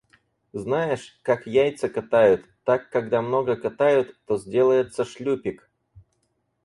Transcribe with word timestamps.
Знаешь, 0.61 1.03
как 1.29 1.43
яйца 1.55 1.87
катают, 1.97 2.47
так 2.63 2.89
когда 2.89 3.21
много 3.21 3.55
катают, 3.55 4.17
то 4.25 4.39
сделается 4.39 5.05
шлюпик. 5.05 5.69